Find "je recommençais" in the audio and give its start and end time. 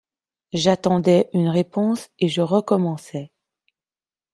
2.27-3.29